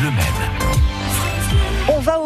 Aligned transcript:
Bleu 0.00 0.12
Maine. 0.12 0.37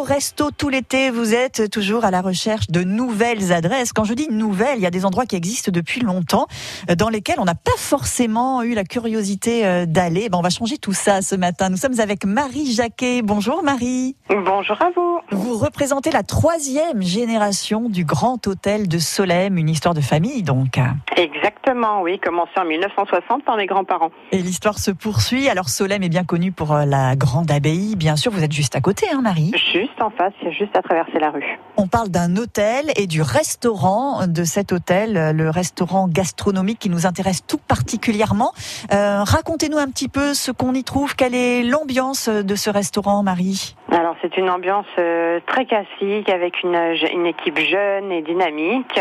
Resto 0.03 0.51
tout 0.51 0.69
l'été. 0.69 1.11
Vous 1.11 1.35
êtes 1.35 1.71
toujours 1.71 2.05
à 2.05 2.11
la 2.11 2.21
recherche 2.21 2.69
de 2.69 2.83
nouvelles 2.83 3.53
adresses. 3.53 3.93
Quand 3.93 4.05
je 4.05 4.15
dis 4.15 4.29
nouvelles, 4.31 4.79
il 4.79 4.83
y 4.83 4.87
a 4.87 4.91
des 4.91 5.05
endroits 5.05 5.27
qui 5.27 5.37
existent 5.37 5.71
depuis 5.73 6.01
longtemps, 6.01 6.47
euh, 6.91 6.95
dans 6.95 7.09
lesquels 7.09 7.39
on 7.39 7.45
n'a 7.45 7.55
pas 7.55 7.77
forcément 7.77 8.63
eu 8.63 8.75
la 8.75 8.85
curiosité 8.85 9.67
euh, 9.67 9.87
d'aller. 9.87 10.29
Ben, 10.29 10.39
on 10.39 10.43
va 10.43 10.51
changer 10.51 10.79
tout 10.79 10.93
ça 10.93 11.23
ce 11.23 11.35
matin. 11.35 11.69
Nous 11.69 11.77
sommes 11.77 12.01
avec 12.01 12.25
Marie 12.25 12.73
Jacquet. 12.73 13.23
Bonjour 13.23 13.63
Marie. 13.63 14.17
Bonjour 14.29 14.81
à 14.81 14.91
vous. 14.95 15.21
Vous 15.31 15.57
représentez 15.57 16.11
la 16.11 16.23
troisième 16.23 17.03
génération 17.03 17.89
du 17.89 18.05
Grand 18.05 18.47
Hôtel 18.47 18.89
de 18.89 18.99
Solem, 18.99 19.57
une 19.59 19.69
histoire 19.69 19.95
de 19.95 20.01
famille 20.01 20.43
donc. 20.43 20.79
Exactement, 21.17 22.03
oui, 22.03 22.19
commencé 22.19 22.53
en 22.57 22.65
1960 22.65 23.45
par 23.45 23.57
mes 23.57 23.67
grands-parents. 23.67 24.11
Et 24.33 24.39
l'histoire 24.39 24.79
se 24.79 24.91
poursuit. 24.91 25.49
Alors 25.49 25.69
Solem 25.69 26.03
est 26.03 26.09
bien 26.09 26.25
connu 26.25 26.53
pour 26.53 26.73
euh, 26.73 26.85
la 26.85 27.17
grande 27.17 27.51
abbaye. 27.51 27.97
Bien 27.97 28.17
sûr, 28.17 28.33
vous 28.33 28.43
êtes 28.43 28.53
juste 28.53 28.77
à 28.77 28.81
côté, 28.81 29.07
hein 29.13 29.21
Marie? 29.23 29.53
Juste 29.73 29.92
en 30.01 30.11
face, 30.11 30.33
il 30.41 30.49
y 30.49 30.49
a 30.49 30.53
juste 30.53 30.77
à 30.77 30.83
traverser 30.83 31.19
la 31.19 31.31
rue. 31.31 31.59
On 31.77 31.87
parle 31.87 32.09
d'un 32.09 32.37
hôtel 32.37 32.87
et 32.97 33.07
du 33.07 33.23
restaurant 33.23 34.27
de 34.27 34.45
cet 34.45 34.73
hôtel, 34.73 35.33
le 35.35 35.51
restaurant 35.51 36.09
gastronomique 36.09 36.79
qui 36.79 36.91
nous 36.91 37.07
intéresse 37.07 37.45
tout 37.47 37.59
particulièrement. 37.59 38.53
Euh, 38.93 39.23
Racontez-nous 39.23 39.79
un 39.79 39.89
petit 39.89 40.09
peu 40.09 40.35
ce 40.35 40.51
qu'on 40.51 40.75
y 40.75 40.85
trouve. 40.85 41.17
Quelle 41.17 41.35
est 41.35 41.63
l'ambiance 41.63 42.29
de 42.29 42.55
ce 42.55 42.71
restaurant, 42.71 43.23
Marie? 43.23 43.75
Alors 43.91 44.17
c'est 44.23 44.37
une 44.39 44.49
ambiance 44.49 44.87
euh, 44.99 45.41
très 45.47 45.67
classique 45.67 46.29
avec 46.31 46.63
une, 46.63 46.77
une 47.13 47.27
équipe 47.27 47.59
jeune 47.59 48.11
et 48.11 48.23
dynamique. 48.23 48.99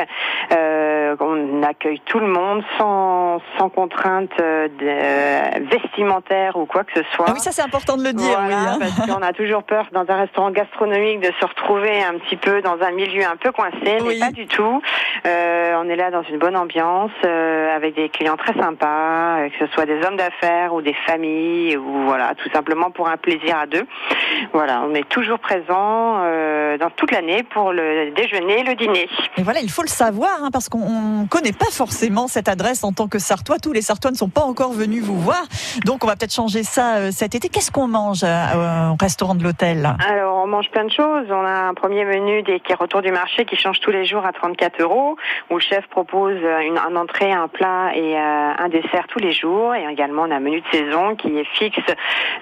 Euh, 0.51 0.80
on 1.19 1.63
accueille 1.63 1.99
tout 2.05 2.19
le 2.19 2.27
monde 2.27 2.63
sans, 2.77 3.41
sans 3.57 3.69
contrainte 3.69 4.31
euh, 4.39 4.67
vestimentaire 5.71 6.55
ou 6.55 6.65
quoi 6.65 6.83
que 6.83 6.91
ce 6.95 7.03
soit. 7.15 7.25
Ah 7.27 7.31
oui, 7.33 7.39
ça 7.39 7.51
c'est 7.51 7.61
important 7.61 7.97
de 7.97 8.03
le 8.03 8.13
dire. 8.13 8.39
Voilà, 8.39 8.47
oui, 8.47 8.53
hein. 8.53 8.77
parce 8.79 9.09
qu'on 9.09 9.21
a 9.21 9.33
toujours 9.33 9.63
peur 9.63 9.87
dans 9.91 10.05
un 10.07 10.15
restaurant 10.17 10.51
gastronomique 10.51 11.19
de 11.19 11.31
se 11.39 11.45
retrouver 11.45 12.03
un 12.03 12.17
petit 12.19 12.37
peu 12.37 12.61
dans 12.61 12.77
un 12.81 12.91
milieu 12.91 13.23
un 13.25 13.35
peu 13.35 13.51
coincé, 13.51 13.99
Oui. 14.01 14.17
mais 14.19 14.19
pas 14.19 14.31
du 14.31 14.45
tout. 14.47 14.81
Euh, 15.25 15.50
on 15.81 15.89
est 15.89 15.95
là 15.95 16.11
dans 16.11 16.21
une 16.23 16.37
bonne 16.37 16.55
ambiance, 16.55 17.11
euh, 17.25 17.75
avec 17.75 17.95
des 17.95 18.09
clients 18.09 18.37
très 18.37 18.53
sympas, 18.53 19.39
euh, 19.39 19.49
que 19.49 19.65
ce 19.65 19.73
soit 19.73 19.85
des 19.85 19.99
hommes 20.05 20.15
d'affaires 20.15 20.73
ou 20.73 20.81
des 20.81 20.95
familles, 21.07 21.75
ou 21.77 22.03
voilà, 22.05 22.33
tout 22.35 22.49
simplement 22.51 22.91
pour 22.91 23.07
un 23.09 23.17
plaisir 23.17 23.57
à 23.57 23.65
deux. 23.65 23.85
Voilà, 24.53 24.83
on 24.87 24.93
est 24.93 25.07
toujours 25.09 25.39
présent 25.39 26.19
euh, 26.21 26.77
dans 26.77 26.89
toute 26.91 27.11
l'année 27.11 27.43
pour 27.43 27.71
le 27.71 28.11
déjeuner, 28.11 28.63
le 28.63 28.75
dîner. 28.75 29.09
Et 29.37 29.43
voilà, 29.43 29.59
il 29.61 29.71
faut 29.71 29.81
le 29.81 29.87
savoir, 29.87 30.43
hein, 30.43 30.49
parce 30.51 30.69
qu'on 30.69 31.21
ne 31.21 31.27
connaît 31.27 31.53
pas 31.53 31.71
forcément 31.71 32.27
cette 32.27 32.47
adresse 32.47 32.83
en 32.83 32.91
tant 32.91 33.07
que 33.07 33.19
Sartois. 33.19 33.57
Tous 33.57 33.73
les 33.73 33.81
Sartois 33.81 34.11
ne 34.11 34.17
sont 34.17 34.29
pas 34.29 34.41
encore 34.41 34.71
venus 34.73 35.03
vous 35.03 35.19
voir. 35.19 35.43
Donc, 35.85 36.03
on 36.03 36.07
va 36.07 36.15
peut-être 36.15 36.33
changer 36.33 36.63
ça 36.63 36.97
euh, 36.97 37.09
cet 37.11 37.35
été. 37.35 37.49
Qu'est-ce 37.49 37.71
qu'on 37.71 37.87
mange 37.87 38.23
euh, 38.23 38.89
au 38.91 38.97
restaurant 38.99 39.35
de 39.35 39.43
l'hôtel? 39.43 39.95
Alors, 40.07 40.30
on 40.41 40.47
mange 40.47 40.69
plein 40.69 40.85
de 40.85 40.91
choses. 40.91 41.27
On 41.29 41.45
a 41.45 41.67
un 41.69 41.73
premier 41.73 42.03
menu 42.03 42.43
qui 42.43 42.71
est 42.71 42.75
retour 42.75 43.01
du 43.01 43.11
marché 43.11 43.45
qui 43.45 43.55
change 43.55 43.79
tous 43.79 43.91
les 43.91 44.05
jours 44.05 44.25
à 44.25 44.33
34 44.33 44.81
euros, 44.81 45.15
où 45.49 45.55
le 45.55 45.61
chef 45.61 45.87
propose 45.87 46.37
une, 46.37 46.77
un 46.77 46.95
entrée, 46.95 47.31
un 47.31 47.47
plat 47.47 47.91
et 47.95 48.15
euh, 48.15 48.51
un 48.57 48.69
dessert 48.69 49.05
tous 49.07 49.19
les 49.19 49.31
jours. 49.31 49.75
Et 49.75 49.85
également, 49.91 50.23
on 50.23 50.31
a 50.31 50.35
un 50.35 50.39
menu 50.39 50.61
de 50.61 50.77
saison 50.77 51.15
qui 51.15 51.37
est 51.37 51.47
fixe 51.55 51.79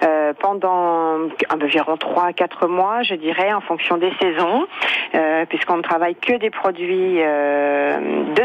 euh, 0.02 0.32
pendant 0.38 1.18
environ 1.52 1.96
3 1.96 2.24
à 2.24 2.32
4 2.32 2.68
mois, 2.68 3.02
je 3.02 3.14
dirais, 3.14 3.52
en 3.52 3.60
fonction 3.60 3.98
des 3.98 4.12
saisons, 4.20 4.66
euh, 5.14 5.44
puisqu'on 5.46 5.76
ne 5.76 5.82
travaille 5.82 6.14
que 6.14 6.38
des 6.38 6.50
produits 6.50 7.16
de 7.16 8.39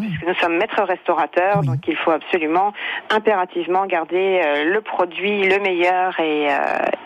puisque 0.00 0.26
nous 0.26 0.34
sommes 0.34 0.56
maîtres 0.56 0.82
restaurateurs. 0.82 1.60
Oui. 1.60 1.66
Donc, 1.66 1.78
il 1.88 1.96
faut 1.96 2.10
absolument, 2.10 2.72
impérativement, 3.10 3.86
garder 3.86 4.40
euh, 4.44 4.64
le 4.64 4.80
produit 4.80 5.48
le 5.48 5.58
meilleur 5.58 6.18
et, 6.20 6.48
euh, 6.50 6.56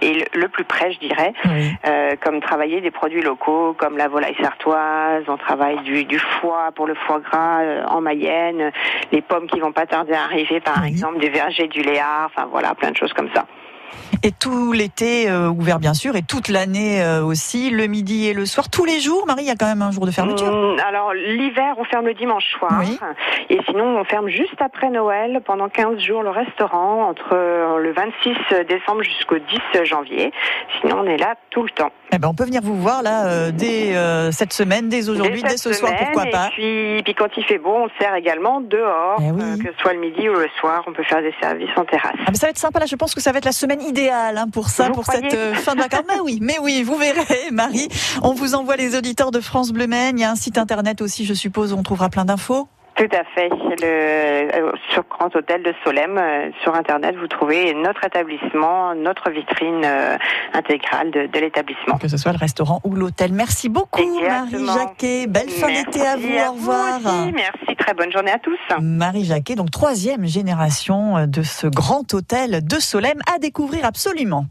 et 0.00 0.24
le, 0.34 0.48
plus 0.48 0.64
près, 0.64 0.92
je 0.92 0.98
dirais. 0.98 1.32
Oui. 1.44 1.72
Euh, 1.86 2.16
comme 2.20 2.40
travailler 2.40 2.80
des 2.80 2.90
produits 2.90 3.22
locaux, 3.22 3.74
comme 3.78 3.96
la 3.96 4.08
volaille 4.08 4.36
sartoise, 4.40 5.24
on 5.28 5.36
travaille 5.36 5.80
du, 5.82 6.04
du 6.04 6.18
foie 6.18 6.70
pour 6.74 6.86
le 6.86 6.94
foie 6.94 7.20
gras 7.20 7.62
euh, 7.62 7.84
en 7.86 8.00
Mayenne, 8.00 8.70
les 9.12 9.22
pommes 9.22 9.46
qui 9.46 9.60
vont 9.60 9.72
pas 9.72 9.86
tarder 9.86 10.14
à 10.14 10.24
arriver, 10.24 10.60
par 10.60 10.78
Oui. 10.82 10.88
exemple, 10.88 11.18
du 11.18 11.28
verger 11.28 11.68
du 11.68 11.82
Léard, 11.82 12.26
enfin 12.34 12.48
voilà, 12.50 12.74
plein 12.74 12.90
de 12.90 12.96
choses 12.96 13.12
comme 13.12 13.30
ça. 13.34 13.46
Et 14.22 14.32
tout 14.32 14.72
l'été 14.72 15.30
euh, 15.30 15.48
ouvert, 15.48 15.78
bien 15.78 15.94
sûr, 15.94 16.14
et 16.16 16.22
toute 16.22 16.48
l'année 16.48 17.02
euh, 17.02 17.22
aussi, 17.24 17.70
le 17.70 17.86
midi 17.86 18.26
et 18.26 18.34
le 18.34 18.44
soir, 18.44 18.68
tous 18.68 18.84
les 18.84 19.00
jours. 19.00 19.24
Marie, 19.26 19.44
il 19.44 19.48
y 19.48 19.50
a 19.50 19.54
quand 19.56 19.66
même 19.66 19.80
un 19.82 19.90
jour 19.92 20.04
de 20.04 20.10
fermeture. 20.10 20.52
Hum, 20.52 20.76
alors 20.86 21.14
l'hiver, 21.14 21.74
on 21.78 21.84
ferme 21.84 22.06
le 22.06 22.14
dimanche 22.14 22.44
soir, 22.58 22.72
Oui. 22.80 22.98
et 23.48 23.58
sinon 23.66 23.98
on 23.98 24.04
ferme 24.04 24.28
juste 24.28 24.60
après 24.60 24.90
Noël 24.90 25.40
pendant 25.46 25.68
15 25.68 25.98
jours 26.00 26.22
le 26.22 26.30
restaurant 26.30 27.08
entre 27.08 27.30
euh, 27.32 27.78
le 27.78 27.92
26 27.92 28.66
décembre 28.68 29.02
jusqu'au 29.02 29.38
10 29.38 29.84
janvier. 29.84 30.32
Sinon 30.80 30.98
on 31.00 31.06
est 31.06 31.16
là 31.16 31.34
tout 31.50 31.62
le 31.62 31.70
temps. 31.70 31.90
Eh 32.12 32.18
ben, 32.18 32.28
on 32.28 32.34
peut 32.34 32.44
venir 32.44 32.60
vous 32.62 32.76
voir 32.76 33.02
là 33.02 33.26
euh, 33.26 33.50
dès 33.52 33.94
cette 34.32 34.52
semaine, 34.52 34.88
dès 34.88 35.08
aujourd'hui, 35.08 35.42
dès, 35.42 35.50
Dès 35.50 35.56
ce 35.56 35.72
soir, 35.72 35.92
pourquoi 35.96 36.26
pas. 36.26 36.50
Et 36.58 37.02
puis, 37.02 37.14
quand 37.14 37.28
il 37.36 37.44
fait 37.44 37.58
beau, 37.58 37.74
on 37.74 37.88
sert 38.00 38.14
également 38.14 38.60
dehors, 38.60 39.16
Eh 39.20 39.30
oui. 39.30 39.58
que 39.64 39.72
ce 39.72 39.78
soit 39.80 39.94
le 39.94 40.00
midi 40.00 40.28
ou 40.28 40.34
le 40.34 40.48
soir, 40.60 40.84
on 40.86 40.92
peut 40.92 41.02
faire 41.04 41.22
des 41.22 41.34
services 41.40 41.70
en 41.76 41.84
terrasse. 41.84 42.14
Ah, 42.20 42.30
mais 42.30 42.34
ça 42.36 42.46
va 42.46 42.50
être 42.50 42.58
sympa 42.58 42.78
là, 42.78 42.86
je 42.86 42.96
pense 42.96 43.14
que 43.14 43.20
ça 43.20 43.32
va 43.32 43.38
être 43.38 43.44
la 43.44 43.52
semaine 43.52 43.79
idéale 43.80 44.38
hein, 44.38 44.48
pour 44.48 44.68
ça, 44.68 44.88
Vous 44.88 44.94
pour 44.94 45.02
croyez 45.04 45.30
cette 45.30 45.38
euh, 45.38 45.54
fin 45.54 45.74
de 45.74 45.80
vacances. 45.80 46.00
Mais 46.08 46.20
oui, 46.20 46.38
mais 46.40 46.58
oui, 46.60 46.82
vous 46.82 46.96
verrez, 46.96 47.50
Marie. 47.52 47.88
On 48.22 48.32
vous 48.32 48.54
envoie 48.54 48.76
les 48.76 48.96
auditeurs 48.96 49.30
de 49.30 49.40
France 49.40 49.70
Bleu 49.70 49.86
Maine. 49.86 50.18
Il 50.18 50.22
y 50.22 50.24
a 50.24 50.30
un 50.30 50.36
site 50.36 50.58
internet 50.58 51.00
aussi, 51.02 51.24
je 51.24 51.34
suppose, 51.34 51.72
où 51.72 51.76
on 51.76 51.82
trouvera 51.82 52.08
plein 52.08 52.24
d'infos. 52.24 52.68
Tout 53.00 53.16
à 53.16 53.24
fait. 53.34 53.48
Le, 53.48 53.86
euh, 53.86 54.72
sur 54.92 55.04
Grand 55.08 55.34
Hôtel 55.34 55.62
de 55.62 55.72
Solem, 55.84 56.18
euh, 56.18 56.50
sur 56.62 56.74
Internet, 56.74 57.16
vous 57.18 57.28
trouvez 57.28 57.72
notre 57.72 58.04
établissement, 58.04 58.94
notre 58.94 59.30
vitrine 59.30 59.80
euh, 59.86 60.18
intégrale 60.52 61.10
de, 61.10 61.26
de 61.26 61.38
l'établissement. 61.38 61.96
Que 61.96 62.08
ce 62.08 62.18
soit 62.18 62.32
le 62.32 62.38
restaurant 62.38 62.82
ou 62.84 62.94
l'hôtel. 62.94 63.32
Merci 63.32 63.70
beaucoup, 63.70 64.02
Exactement. 64.02 64.66
Marie 64.66 64.78
Jacquet. 64.80 65.26
Belle 65.28 65.48
fin 65.48 65.68
d'été 65.68 66.06
à 66.06 66.16
vous. 66.16 66.28
Au 66.28 66.52
revoir. 66.52 67.00
vous. 67.00 67.30
Merci. 67.32 67.74
Très 67.78 67.94
bonne 67.94 68.12
journée 68.12 68.32
à 68.32 68.38
tous. 68.38 68.58
Marie 68.82 69.24
Jacquet, 69.24 69.54
donc 69.54 69.70
troisième 69.70 70.26
génération 70.26 71.26
de 71.26 71.40
ce 71.40 71.68
grand 71.68 72.12
hôtel 72.12 72.62
de 72.62 72.76
Solem 72.76 73.18
à 73.34 73.38
découvrir 73.38 73.86
absolument. 73.86 74.44